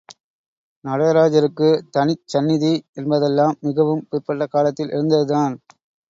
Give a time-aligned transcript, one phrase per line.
[0.85, 5.55] நடராஜருக்குத் தனிச் சந்நிதி என்பதெல்லாம் மிகவும் பிற்பட்ட காலத்தில் எழுந்ததுதான்.